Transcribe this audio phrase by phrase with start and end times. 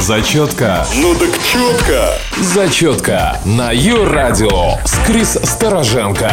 [0.00, 0.86] Зачетка.
[0.96, 2.14] Ну так четко.
[2.40, 6.30] Зачетка на Ю-радио с Крис Стороженко.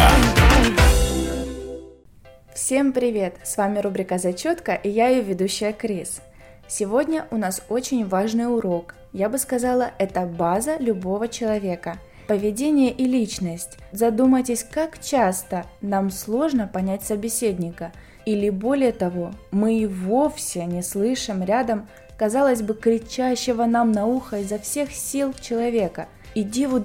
[2.56, 3.36] Всем привет!
[3.44, 6.22] С вами рубрика «Зачетка» и я ее ведущая Крис.
[6.70, 8.96] Сегодня у нас очень важный урок.
[9.12, 11.98] Я бы сказала, это база любого человека.
[12.26, 13.78] Поведение и личность.
[13.92, 17.92] Задумайтесь, как часто нам сложно понять собеседника.
[18.26, 21.88] Или более того, мы и вовсе не слышим рядом,
[22.18, 26.08] казалось бы, кричащего нам на ухо изо всех сил человека.
[26.36, 26.84] И диву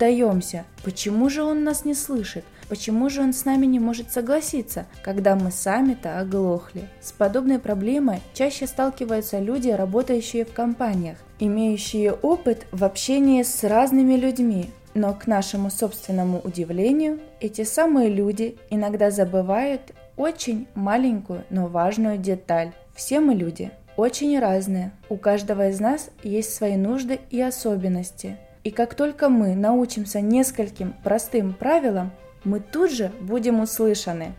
[0.85, 2.45] почему же он нас не слышит?
[2.69, 6.89] Почему же он с нами не может согласиться, когда мы сами-то оглохли?
[7.03, 14.15] С подобной проблемой чаще сталкиваются люди, работающие в компаниях, имеющие опыт в общении с разными
[14.15, 14.71] людьми.
[14.95, 22.73] Но к нашему собственному удивлению, эти самые люди иногда забывают очень маленькую, но важную деталь.
[22.95, 24.93] Все мы люди, очень разные.
[25.09, 28.39] У каждого из нас есть свои нужды и особенности.
[28.65, 32.13] И как только мы научимся нескольким простым правилам,
[32.45, 34.35] мы тут же будем услышаны.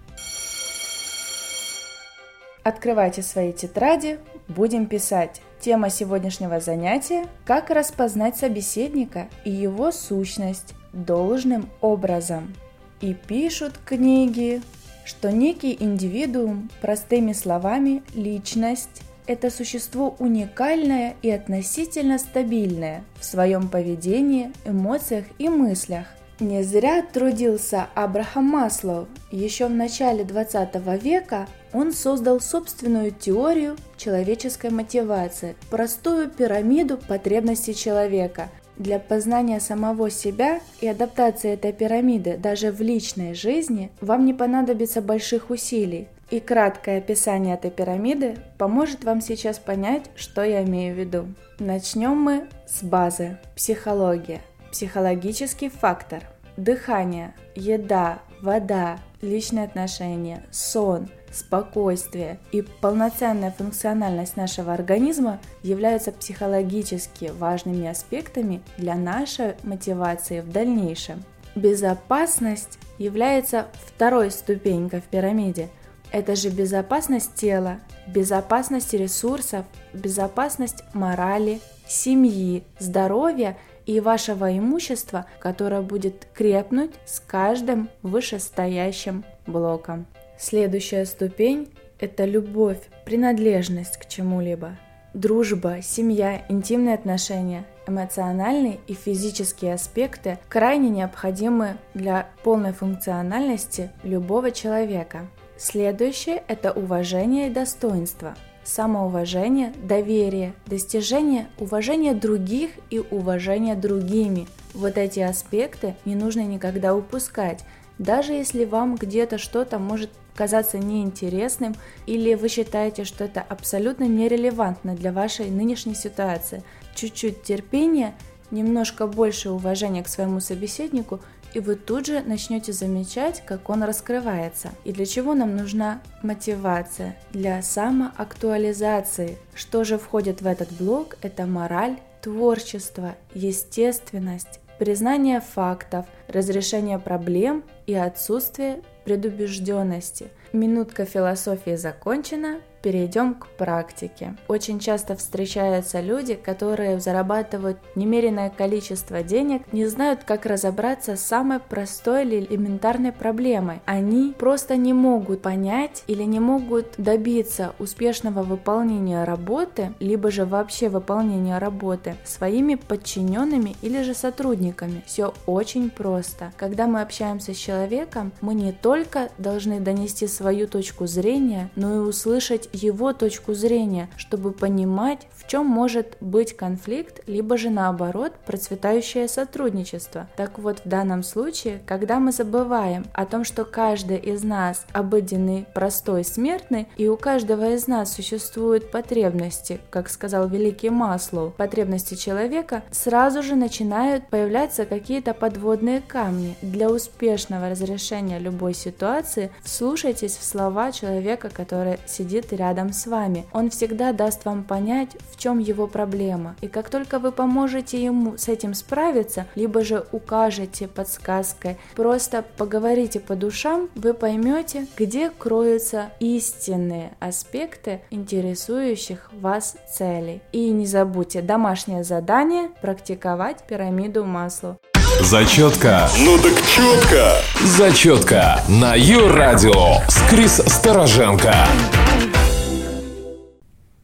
[2.63, 5.41] Открывайте свои тетради, будем писать.
[5.59, 12.53] Тема сегодняшнего занятия– как распознать собеседника и его сущность должным образом.
[13.01, 14.61] И пишут книги,
[15.05, 24.51] что некий индивидуум, простыми словами, личность, это существо уникальное и относительно стабильное в своем поведении,
[24.65, 26.07] эмоциях и мыслях–
[26.39, 29.07] не зря трудился Абрахам Маслоу.
[29.31, 38.49] Еще в начале 20 века он создал собственную теорию человеческой мотивации, простую пирамиду потребностей человека.
[38.77, 45.01] Для познания самого себя и адаптации этой пирамиды даже в личной жизни вам не понадобится
[45.01, 46.07] больших усилий.
[46.29, 51.27] И краткое описание этой пирамиды поможет вам сейчас понять, что я имею в виду.
[51.59, 53.37] Начнем мы с базы.
[53.55, 54.41] Психология–
[54.73, 56.23] Психологический фактор.
[56.57, 67.87] Дыхание, еда, вода, личные отношения, сон, спокойствие и полноценная функциональность нашего организма являются психологически важными
[67.87, 71.23] аспектами для нашей мотивации в дальнейшем.
[71.53, 75.69] Безопасность является второй ступенькой в пирамиде.
[76.13, 86.27] Это же безопасность тела, безопасность ресурсов, безопасность морали, семьи, здоровья– и вашего имущества, которое будет
[86.33, 90.05] крепнуть с каждым вышестоящим блоком.
[90.37, 94.77] Следующая ступень– это любовь, принадлежность к чему-либо.
[95.13, 105.27] Дружба, семья, интимные отношения, эмоциональные и физические аспекты крайне необходимы для полной функциональности любого человека.
[105.57, 114.47] Следующее– это уважение и достоинство– самоуважение, доверие, достижение уважения других и уважения другими.
[114.73, 117.63] Вот эти аспекты не нужно никогда упускать,
[117.99, 121.75] даже если вам где-то что-то может казаться неинтересным
[122.07, 126.63] или вы считаете, что это абсолютно нерелевантно для вашей нынешней ситуации.
[126.95, 128.15] Чуть-чуть терпения,
[128.49, 131.19] немножко больше уважения к своему собеседнику
[131.53, 134.71] и вы тут же начнете замечать, как он раскрывается.
[134.83, 137.17] И для чего нам нужна мотивация?
[137.31, 139.37] Для самоактуализации.
[139.53, 141.17] Что же входит в этот блок?
[141.21, 150.29] Это мораль, творчество, естественность, признание фактов, разрешение проблем и отсутствие предубежденности.
[150.53, 154.35] Минутка философии закончена, перейдем к практике.
[154.47, 161.59] Очень часто встречаются люди, которые зарабатывают немеренное количество денег, не знают, как разобраться с самой
[161.59, 163.79] простой или элементарной проблемой.
[163.85, 170.89] Они просто не могут понять или не могут добиться успешного выполнения работы, либо же вообще
[170.89, 175.03] выполнения работы своими подчиненными или же сотрудниками.
[175.07, 176.51] Все очень просто.
[176.57, 178.92] Когда мы общаемся с человеком, мы не только
[179.37, 185.65] должны донести свою точку зрения, но и услышать его точку зрения, чтобы понимать, в чем
[185.65, 190.27] может быть конфликт, либо же наоборот процветающее сотрудничество.
[190.35, 195.65] Так вот, в данном случае, когда мы забываем о том, что каждый из нас обыденный,
[195.73, 202.83] простой, смертный, и у каждого из нас существуют потребности, как сказал великий Маслоу, потребности человека,
[202.91, 210.91] сразу же начинают появляться какие-то подводные камни для успешного разрешения любой ситуации, вслушайтесь в слова
[210.91, 213.45] человека, который сидит рядом с вами.
[213.53, 216.55] Он всегда даст вам понять, в чем его проблема.
[216.61, 223.19] И как только вы поможете ему с этим справиться, либо же укажете подсказкой, просто поговорите
[223.19, 230.41] по душам, вы поймете, где кроются истинные аспекты интересующих вас целей.
[230.51, 234.77] И не забудьте домашнее задание практиковать пирамиду масла.
[235.21, 236.09] Зачетка.
[236.19, 237.41] Ну так четко.
[237.63, 241.53] Зачетка на Ю-радио с Крис Стороженко.